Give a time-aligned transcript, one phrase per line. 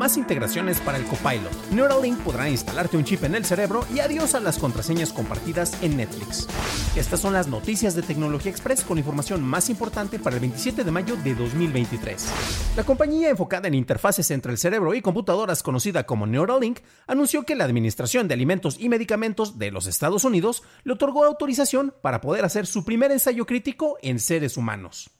[0.00, 1.72] Más integraciones para el Copilot.
[1.72, 5.98] Neuralink podrá instalarte un chip en el cerebro y adiós a las contraseñas compartidas en
[5.98, 6.48] Netflix.
[6.96, 10.90] Estas son las noticias de Tecnología Express con información más importante para el 27 de
[10.90, 12.32] mayo de 2023.
[12.78, 17.54] La compañía enfocada en interfaces entre el cerebro y computadoras conocida como Neuralink anunció que
[17.54, 22.46] la Administración de Alimentos y Medicamentos de los Estados Unidos le otorgó autorización para poder
[22.46, 25.10] hacer su primer ensayo crítico en seres humanos.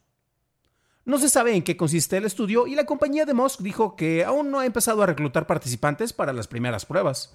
[1.06, 4.25] No se sabe en qué consiste el estudio y la compañía de Musk dijo que
[4.25, 7.33] aún no ha empezado a reclutar participantes para las primeras pruebas.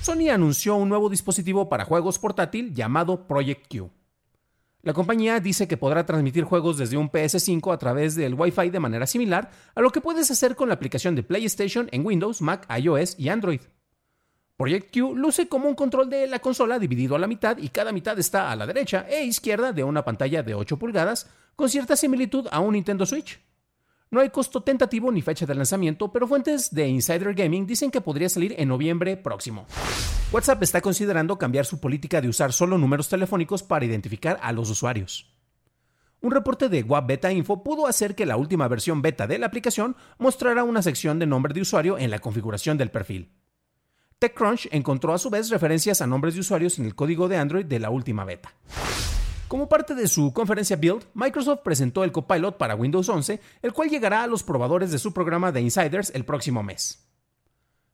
[0.00, 3.90] Sony anunció un nuevo dispositivo para juegos portátil llamado Project Q.
[4.82, 8.80] La compañía dice que podrá transmitir juegos desde un PS5 a través del Wi-Fi de
[8.80, 12.66] manera similar a lo que puedes hacer con la aplicación de PlayStation en Windows, Mac,
[12.78, 13.60] iOS y Android.
[14.56, 17.92] Project Q luce como un control de la consola dividido a la mitad y cada
[17.92, 21.94] mitad está a la derecha e izquierda de una pantalla de 8 pulgadas con cierta
[21.94, 23.38] similitud a un Nintendo Switch.
[24.10, 28.00] No hay costo tentativo ni fecha de lanzamiento, pero fuentes de Insider Gaming dicen que
[28.00, 29.66] podría salir en noviembre próximo.
[30.32, 34.70] WhatsApp está considerando cambiar su política de usar solo números telefónicos para identificar a los
[34.70, 35.36] usuarios.
[36.22, 39.48] Un reporte de WAP Beta Info pudo hacer que la última versión beta de la
[39.48, 43.32] aplicación mostrara una sección de nombre de usuario en la configuración del perfil.
[44.18, 47.66] TechCrunch encontró a su vez referencias a nombres de usuarios en el código de Android
[47.66, 48.50] de la última beta.
[49.46, 53.90] Como parte de su conferencia Build, Microsoft presentó el Copilot para Windows 11, el cual
[53.90, 57.06] llegará a los probadores de su programa de Insiders el próximo mes.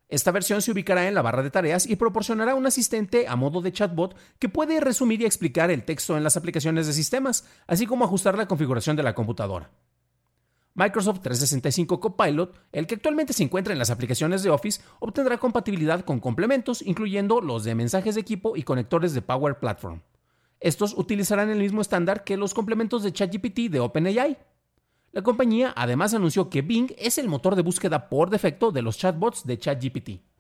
[0.09, 3.61] Esta versión se ubicará en la barra de tareas y proporcionará un asistente a modo
[3.61, 7.85] de chatbot que puede resumir y explicar el texto en las aplicaciones de sistemas, así
[7.85, 9.71] como ajustar la configuración de la computadora.
[10.75, 16.03] Microsoft 365 Copilot, el que actualmente se encuentra en las aplicaciones de Office, obtendrá compatibilidad
[16.03, 20.01] con complementos, incluyendo los de mensajes de equipo y conectores de Power Platform.
[20.61, 24.39] Estos utilizarán el mismo estándar que los complementos de ChatGPT de OpenAI.
[25.11, 28.97] La compañía además anunció que Bing es el motor de búsqueda por defecto de los
[28.97, 30.32] chatbots de ChatGPT.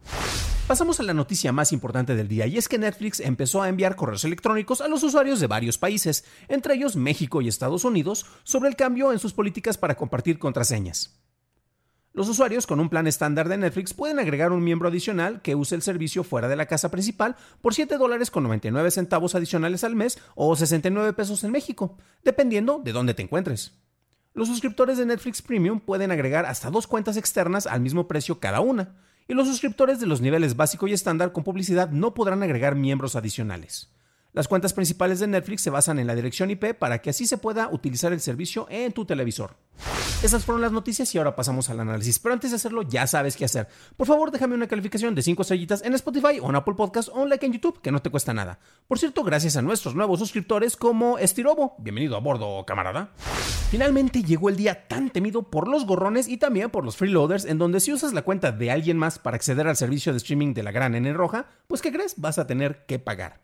[0.66, 3.96] Pasamos a la noticia más importante del día y es que Netflix empezó a enviar
[3.96, 8.68] correos electrónicos a los usuarios de varios países, entre ellos México y Estados Unidos, sobre
[8.68, 11.20] el cambio en sus políticas para compartir contraseñas.
[12.14, 15.74] Los usuarios con un plan estándar de Netflix pueden agregar un miembro adicional que use
[15.74, 19.96] el servicio fuera de la casa principal por 7 dólares con 99 centavos adicionales al
[19.96, 23.72] mes o 69 pesos en México, dependiendo de dónde te encuentres.
[24.32, 28.60] Los suscriptores de Netflix Premium pueden agregar hasta dos cuentas externas al mismo precio cada
[28.60, 28.96] una,
[29.28, 33.16] y los suscriptores de los niveles básico y estándar con publicidad no podrán agregar miembros
[33.16, 33.90] adicionales.
[34.32, 37.36] Las cuentas principales de Netflix se basan en la dirección IP para que así se
[37.36, 39.56] pueda utilizar el servicio en tu televisor.
[40.22, 42.18] Esas fueron las noticias y ahora pasamos al análisis.
[42.18, 43.68] Pero antes de hacerlo, ya sabes qué hacer.
[43.94, 47.20] Por favor, déjame una calificación de 5 estrellitas en Spotify o en Apple Podcast o
[47.20, 48.58] un like en YouTube, que no te cuesta nada.
[48.88, 51.74] Por cierto, gracias a nuestros nuevos suscriptores como Estirobo.
[51.78, 53.10] Bienvenido a bordo, camarada.
[53.72, 57.56] Finalmente llegó el día tan temido por los gorrones y también por los freeloaders, en
[57.56, 60.62] donde si usas la cuenta de alguien más para acceder al servicio de streaming de
[60.62, 62.20] la gran N roja, pues ¿qué crees?
[62.20, 63.40] Vas a tener que pagar.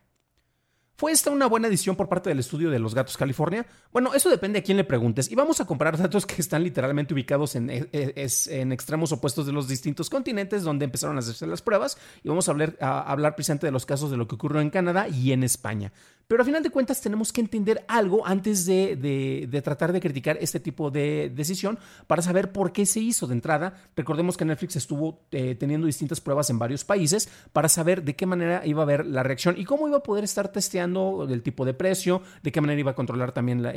[0.98, 3.64] ¿Fue esta una buena edición por parte del estudio de los Gatos California?
[3.92, 7.14] Bueno, eso depende a quién le preguntes y vamos a comparar datos que están literalmente
[7.14, 11.46] ubicados en, e, e, en, extremos opuestos de los distintos continentes donde empezaron a hacerse
[11.46, 14.34] las pruebas y vamos a hablar, a hablar precisamente de los casos de lo que
[14.34, 15.92] ocurrió en Canadá y en España.
[16.28, 20.60] Pero a final de cuentas tenemos que entender algo antes de, tratar de criticar este
[20.60, 23.80] tipo de decisión para saber por qué se hizo de entrada.
[23.96, 28.26] Recordemos que Netflix estuvo eh, teniendo distintas pruebas en varios países para saber de qué
[28.26, 31.64] manera iba a haber la reacción y cómo iba a poder estar testeando el tipo
[31.64, 33.72] de precio, de qué manera iba a controlar también la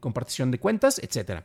[0.00, 1.42] compartición de cuentas, etc.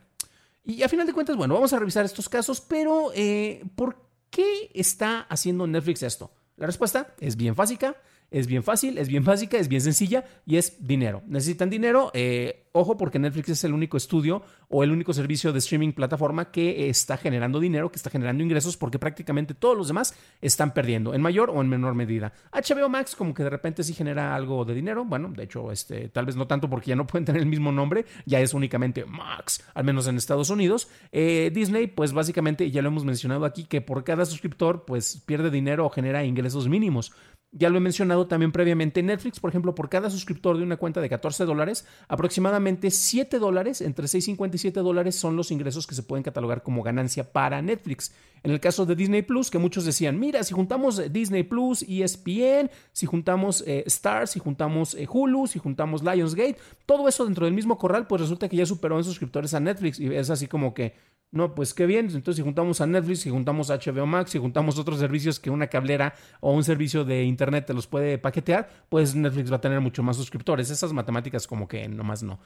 [0.64, 3.96] Y a final de cuentas, bueno, vamos a revisar estos casos, pero eh, ¿por
[4.30, 6.30] qué está haciendo Netflix esto?
[6.56, 7.96] La respuesta es bien básica
[8.30, 11.22] Es bien fácil, es bien básica, es bien sencilla y es dinero.
[11.26, 12.10] Necesitan dinero.
[12.12, 16.50] Eh, ojo, porque Netflix es el único estudio o el único servicio de streaming plataforma
[16.50, 21.14] que está generando dinero, que está generando ingresos, porque prácticamente todos los demás están perdiendo,
[21.14, 22.34] en mayor o en menor medida.
[22.52, 25.06] HBO Max, como que de repente sí genera algo de dinero.
[25.06, 27.72] Bueno, de hecho, este, tal vez no tanto porque ya no pueden tener el mismo
[27.72, 30.88] nombre, ya es únicamente Max, al menos en Estados Unidos.
[31.12, 35.50] Eh, Disney, pues básicamente, ya lo hemos mencionado aquí, que por cada suscriptor, pues pierde
[35.50, 37.12] dinero o genera ingresos mínimos.
[37.50, 39.02] Ya lo he mencionado también previamente.
[39.02, 43.80] Netflix, por ejemplo, por cada suscriptor de una cuenta de 14 dólares, aproximadamente 7 dólares,
[43.80, 47.62] entre 6.50 y 7 dólares son los ingresos que se pueden catalogar como ganancia para
[47.62, 48.12] Netflix.
[48.42, 52.70] En el caso de Disney Plus, que muchos decían, mira, si juntamos Disney Plus, ESPN,
[52.92, 57.54] si juntamos eh, Star, si juntamos eh, Hulu, si juntamos Lionsgate, todo eso dentro del
[57.54, 59.98] mismo corral, pues resulta que ya superó en suscriptores a Netflix.
[59.98, 60.94] Y es así como que,
[61.30, 62.06] no, pues qué bien.
[62.06, 65.50] Entonces, si juntamos a Netflix, si juntamos a HBO Max, si juntamos otros servicios que
[65.50, 69.60] una cablera o un servicio de internet te los puede paquetear, pues Netflix va a
[69.60, 70.70] tener mucho más suscriptores.
[70.70, 72.40] Esas matemáticas como que nomás no.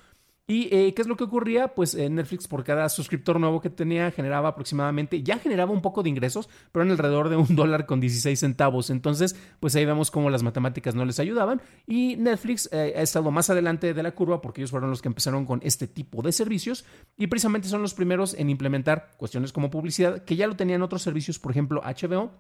[0.49, 1.69] ¿Y eh, qué es lo que ocurría?
[1.69, 6.03] Pues eh, Netflix por cada suscriptor nuevo que tenía generaba aproximadamente, ya generaba un poco
[6.03, 8.91] de ingresos, pero en alrededor de un dólar con 16 centavos.
[8.91, 11.63] Entonces, pues ahí vemos cómo las matemáticas no les ayudaban.
[11.87, 15.09] Y Netflix eh, ha estado más adelante de la curva porque ellos fueron los que
[15.09, 16.85] empezaron con este tipo de servicios
[17.17, 21.03] y precisamente son los primeros en implementar cuestiones como publicidad, que ya lo tenían otros
[21.03, 22.33] servicios, por ejemplo HBO,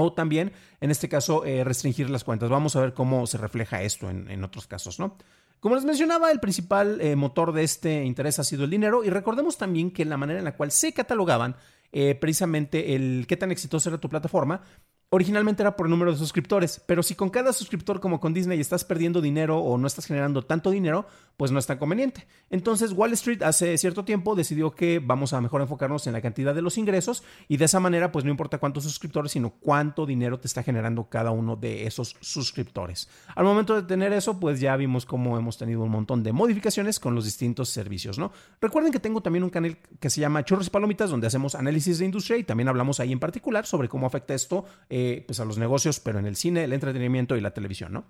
[0.00, 2.48] o también, en este caso, restringir las cuentas.
[2.48, 5.16] Vamos a ver cómo se refleja esto en, en otros casos, ¿no?
[5.60, 9.10] Como les mencionaba, el principal eh, motor de este interés ha sido el dinero y
[9.10, 11.54] recordemos también que la manera en la cual se catalogaban
[11.92, 14.62] eh, precisamente el qué tan exitosa era tu plataforma
[15.10, 18.60] originalmente era por el número de suscriptores, pero si con cada suscriptor como con Disney
[18.60, 22.28] estás perdiendo dinero o no estás generando tanto dinero, pues no es tan conveniente.
[22.48, 26.54] Entonces Wall Street hace cierto tiempo decidió que vamos a mejor enfocarnos en la cantidad
[26.54, 30.38] de los ingresos y de esa manera pues no importa cuántos suscriptores, sino cuánto dinero
[30.38, 33.08] te está generando cada uno de esos suscriptores.
[33.34, 37.00] Al momento de tener eso, pues ya vimos cómo hemos tenido un montón de modificaciones
[37.00, 38.30] con los distintos servicios, ¿no?
[38.60, 41.98] Recuerden que tengo también un canal que se llama Churros y Palomitas donde hacemos análisis
[41.98, 45.44] de industria y también hablamos ahí en particular sobre cómo afecta esto eh, pues a
[45.44, 48.04] los negocios, pero en el cine, el entretenimiento y la televisión, ¿no?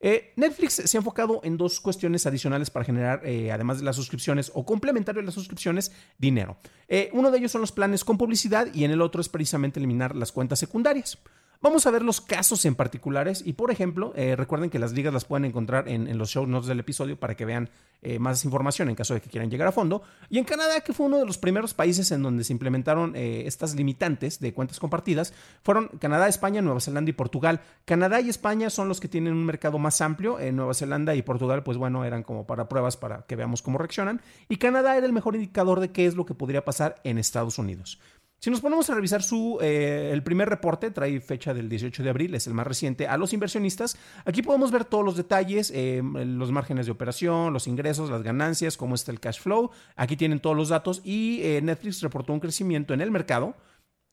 [0.00, 3.96] Eh, Netflix se ha enfocado en dos cuestiones adicionales para generar, eh, además de las
[3.96, 6.58] suscripciones o complementario a las suscripciones, dinero.
[7.12, 10.14] uno de ellos son los planes con publicidad y en el otro es precisamente eliminar
[10.14, 11.18] las cuentas secundarias.
[11.64, 15.14] Vamos a ver los casos en particulares y, por ejemplo, eh, recuerden que las ligas
[15.14, 17.70] las pueden encontrar en, los show notes del episodio para que vean
[18.02, 20.02] eh, más información en caso de que quieran llegar a fondo.
[20.28, 23.44] Y en Canadá, que fue uno de los primeros países en donde se implementaron eh,
[23.46, 25.32] estas limitantes de cuentas compartidas,
[25.62, 27.62] fueron Canadá, España, Nueva Zelanda y Portugal.
[27.86, 30.38] Canadá y España son los que tienen un mercado más amplio.
[30.38, 33.78] En Nueva Zelanda y Portugal, pues bueno, eran como para pruebas para que veamos cómo
[33.78, 34.20] reaccionan.
[34.50, 37.58] Y Canadá era el mejor indicador de qué es lo que podría pasar en Estados
[37.58, 37.98] Unidos.
[38.44, 42.10] Si nos ponemos a revisar su, eh, el primer reporte, trae fecha del 18 de
[42.10, 43.96] abril, es el más reciente, a los inversionistas,
[44.26, 48.76] aquí podemos ver todos los detalles, eh, los márgenes de operación, los ingresos, las ganancias,
[48.76, 52.40] cómo está el cash flow, aquí tienen todos los datos y eh, Netflix reportó un
[52.40, 53.56] crecimiento en el mercado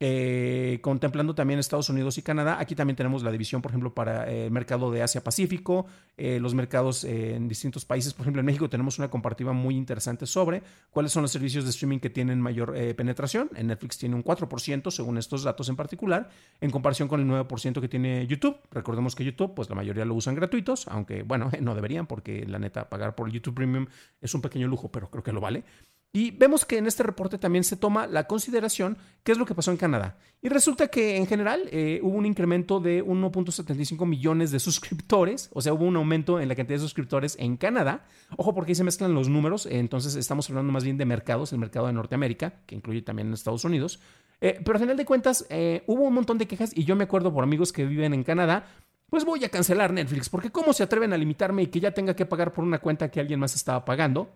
[0.04, 0.51] eh,
[0.82, 2.58] contemplando también Estados Unidos y Canadá.
[2.60, 5.86] Aquí también tenemos la división, por ejemplo, para el mercado de Asia-Pacífico,
[6.18, 8.14] eh, los mercados eh, en distintos países.
[8.14, 11.70] Por ejemplo, en México tenemos una comparativa muy interesante sobre cuáles son los servicios de
[11.70, 13.50] streaming que tienen mayor penetración.
[13.56, 16.30] En Netflix tiene un 4%, según estos datos en particular,
[16.60, 18.58] en comparación con el 9% que tiene YouTube.
[18.72, 22.60] Recordemos que YouTube, pues la mayoría lo usan gratuitos, aunque, bueno, no deberían, porque la
[22.60, 23.88] neta, pagar por YouTube Premium
[24.22, 25.64] es un pequeño lujo, pero creo que lo vale.
[26.14, 29.56] Y vemos que en este reporte también se toma la consideración qué es lo que
[29.56, 30.18] pasó en Canadá.
[30.42, 35.62] Y resulta que en general eh, hubo un incremento de 1.75 millones de suscriptores, o
[35.62, 38.06] sea, hubo un aumento en la cantidad de suscriptores en Canadá.
[38.36, 41.60] Ojo porque ahí se mezclan los números, entonces estamos hablando más bien de mercados, el
[41.60, 44.02] mercado de Norteamérica, que incluye también Estados Unidos.
[44.42, 47.04] Eh, pero al final de cuentas eh, hubo un montón de quejas y yo me
[47.04, 48.66] acuerdo por amigos que viven en Canadá
[49.12, 52.16] pues voy a cancelar Netflix, porque ¿cómo se atreven a limitarme y que ya tenga
[52.16, 54.32] que pagar por una cuenta que alguien más estaba pagando?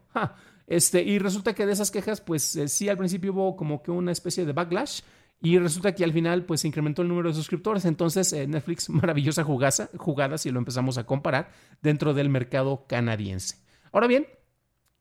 [0.68, 3.92] Este, y resulta que de esas quejas, pues eh, sí, al principio hubo como que
[3.92, 5.00] una especie de backlash.
[5.40, 7.86] Y resulta que al final pues se incrementó el número de suscriptores.
[7.86, 11.52] Entonces eh, Netflix, maravillosa jugada, jugada si lo empezamos a comparar
[11.82, 13.58] dentro del mercado canadiense.
[13.94, 14.28] Ahora bien,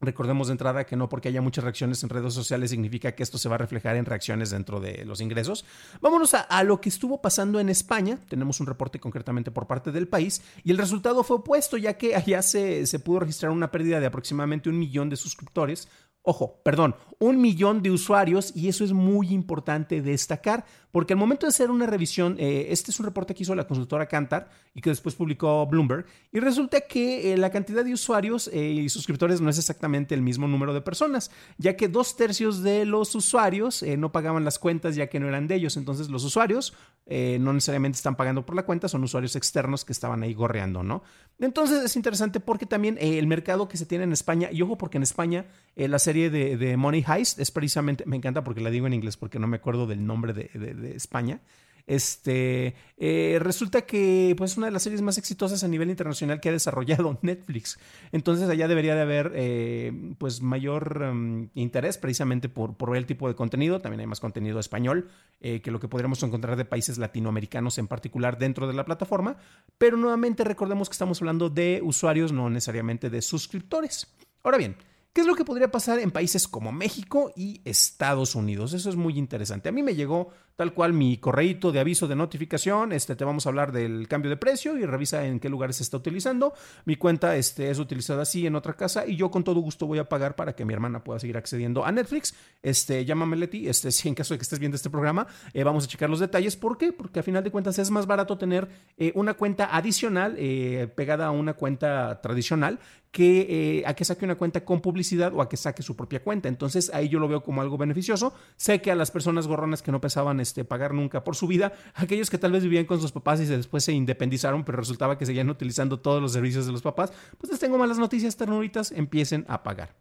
[0.00, 3.38] Recordemos de entrada que no porque haya muchas reacciones en redes sociales significa que esto
[3.38, 5.64] se va a reflejar en reacciones dentro de los ingresos.
[6.00, 8.18] Vámonos a, lo que estuvo pasando en España.
[8.28, 12.16] Tenemos un reporte concretamente por parte del país y el resultado fue opuesto ya que
[12.16, 15.88] allá se, pudo registrar una pérdida de aproximadamente un millón de suscriptores
[16.26, 20.64] Ojo, perdón, un millón de usuarios y eso es muy importante destacar
[20.94, 23.66] porque al momento de hacer una revisión, eh, este es un reporte que hizo la
[23.66, 28.48] consultora Kantar y que después publicó Bloomberg y resulta que eh, la cantidad de usuarios
[28.52, 32.62] eh, y suscriptores no es exactamente el mismo número de personas, ya que dos tercios
[32.62, 36.22] de los usuarios no pagaban las cuentas ya que no eran de ellos, entonces los
[36.22, 36.74] usuarios
[37.06, 41.02] no necesariamente están pagando por la cuenta, son usuarios externos que estaban ahí gorreando, ¿no?
[41.38, 44.96] Entonces es interesante porque también el mercado que se tiene en España, y ojo porque
[44.96, 48.94] en España la serie de, Money Heist es precisamente, me encanta porque la digo en
[48.94, 51.40] inglés porque no me acuerdo del nombre de, España.
[51.86, 56.40] Este eh, resulta que pues, es una de las series más exitosas a nivel internacional
[56.40, 57.78] que ha desarrollado Netflix.
[58.10, 63.28] Entonces allá debería de haber eh, pues mayor em, interés precisamente por, por el tipo
[63.28, 63.82] de contenido.
[63.82, 67.86] También hay más contenido español eh, que lo que podríamos encontrar de países latinoamericanos en
[67.86, 69.36] particular dentro de la plataforma.
[69.76, 74.06] Pero nuevamente recordemos que estamos hablando de usuarios, no necesariamente de suscriptores.
[74.42, 74.76] Ahora bien,
[75.14, 78.72] ¿Qué es lo que podría pasar en países como México y Estados Unidos?
[78.72, 79.68] Eso es muy interesante.
[79.68, 83.46] A mí me llegó tal cual mi correíto de aviso de notificación, este, te vamos
[83.46, 86.52] a hablar del cambio de precio y revisa en qué lugares se está utilizando.
[86.84, 90.00] Mi cuenta este, es utilizada así en otra casa y yo con todo gusto voy
[90.00, 92.34] a pagar para que mi hermana pueda seguir accediendo a Netflix.
[92.60, 95.84] Este, llámame Leti, este, si en caso de que estés viendo este programa, eh, vamos
[95.84, 96.56] a checar los detalles.
[96.56, 96.92] ¿Por qué?
[96.92, 101.26] Porque a final de cuentas es más barato tener eh, una cuenta adicional eh, pegada
[101.26, 102.80] a una cuenta tradicional
[103.14, 106.48] que a que saque una cuenta con publicidad o a que saque su propia cuenta.
[106.48, 108.34] Entonces ahí yo lo veo como algo beneficioso.
[108.56, 111.72] Sé que a las personas gorronas que no pensaban este, pagar nunca por su vida.
[111.94, 115.26] Aquellos que tal vez vivían con sus papás y después se independizaron, pero resultaba que
[115.26, 119.44] seguían utilizando todos los servicios de los papás, pues les tengo malas noticias, ternuritas, empiecen
[119.46, 119.94] a pagar.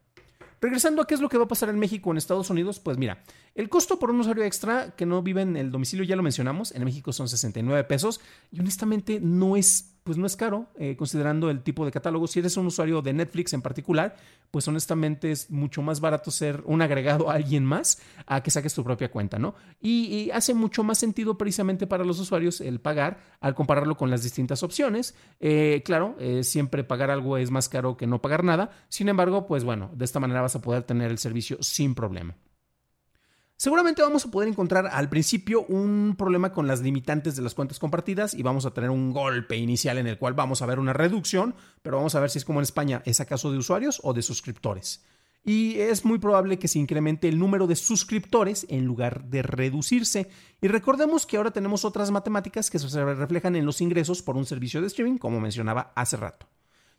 [0.59, 2.97] Regresando a qué es lo que va a pasar en México en Estados Unidos, pues
[2.97, 3.21] mira,
[3.53, 6.71] el costo por un usuario extra que no vive en el domicilio ya lo mencionamos,
[6.71, 11.49] en México son 69 pesos y honestamente no es pues no es caro, eh, considerando
[11.49, 12.27] el tipo de catálogo.
[12.27, 14.15] Si eres un usuario de Netflix en particular,
[14.51, 18.73] pues honestamente es mucho más barato ser un agregado a alguien más a que saques
[18.73, 19.55] tu propia cuenta, ¿no?
[19.81, 24.23] Y, hace mucho más sentido precisamente para los usuarios el pagar al compararlo con las
[24.23, 25.15] distintas opciones.
[25.39, 28.71] Eh, claro, eh, siempre pagar algo es más caro que no pagar nada.
[28.89, 32.35] Sin embargo, pues bueno, de esta manera vas a poder tener el servicio sin problema.
[33.57, 37.79] Seguramente vamos a poder encontrar al principio un problema con las limitantes de las cuentas
[37.79, 40.93] compartidas y vamos a tener un golpe inicial en el cual vamos a ver una
[40.93, 44.13] reducción, pero vamos a ver si es como en España, ¿es acaso de usuarios o
[44.13, 45.05] de suscriptores?
[45.45, 50.29] Y es muy probable que se incremente el número de suscriptores en lugar de reducirse.
[50.61, 54.45] Y recordemos que ahora tenemos otras matemáticas que se reflejan en los ingresos por un
[54.45, 56.47] servicio de streaming, como mencionaba hace rato.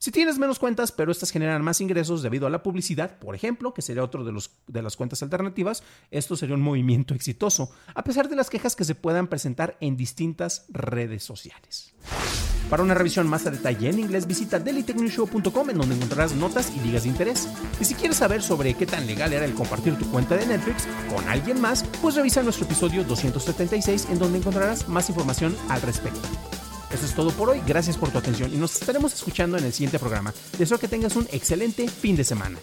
[0.05, 3.73] Si tienes menos cuentas, pero estas generan más ingresos debido a la publicidad, por ejemplo,
[3.73, 8.05] que sería otro de, los, de las cuentas alternativas, esto sería un movimiento exitoso, a
[8.05, 11.95] pesar de las quejas que se puedan presentar en distintas redes sociales.
[12.69, 16.81] Para una revisión más a detalle en inglés, visita dailytechnewshow.com en donde encontrarás notas y
[16.81, 17.49] ligas de interés.
[17.81, 20.87] Y si quieres saber sobre qué tan legal era el compartir tu cuenta de Netflix
[21.09, 26.21] con alguien más, pues revisa nuestro episodio 276 en donde encontrarás más información al respecto.
[26.95, 27.61] Eso es todo por hoy.
[27.67, 30.33] Gracias por tu atención y nos estaremos escuchando en el siguiente programa.
[30.57, 32.57] Deseo que tengas un excelente fin de semana.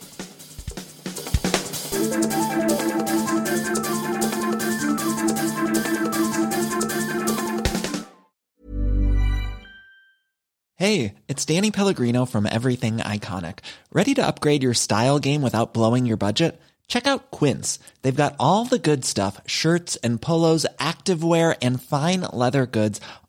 [10.78, 13.60] Hey, it's Danny Pellegrino from Everything Iconic.
[13.92, 16.60] Ready to upgrade your style game without blowing your budget?
[16.88, 17.80] Check out Quince.
[18.02, 23.00] They've got all the good stuff shirts and polos, activewear, and fine leather goods